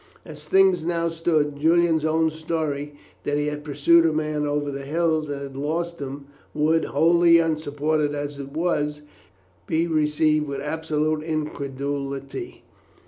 As 0.25 0.47
things 0.47 0.83
now 0.83 1.09
stood, 1.09 1.59
Julian's 1.59 2.05
own 2.05 2.31
story 2.31 2.95
that 3.23 3.37
he 3.37 3.45
had 3.45 3.63
pursued 3.63 4.03
a 4.03 4.11
man 4.11 4.47
over 4.47 4.71
the 4.71 4.81
hills, 4.81 5.29
and 5.29 5.43
had 5.43 5.55
lost 5.55 5.99
him, 5.99 6.25
would, 6.55 6.85
wholly 6.85 7.37
unsupported 7.37 8.15
as 8.15 8.39
it 8.39 8.49
was, 8.51 9.03
be 9.67 9.85
received 9.85 10.47
with 10.47 10.59
absolute 10.61 11.21
incredulity. 11.21 12.63